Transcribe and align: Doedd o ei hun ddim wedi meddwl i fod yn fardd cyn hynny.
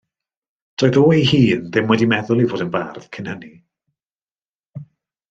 Doedd 0.83 0.95
o 1.01 1.03
ei 1.17 1.27
hun 1.31 1.61
ddim 1.75 1.91
wedi 1.93 2.07
meddwl 2.13 2.41
i 2.45 2.47
fod 2.53 2.63
yn 2.65 2.71
fardd 2.77 3.05
cyn 3.19 3.29
hynny. 3.35 3.53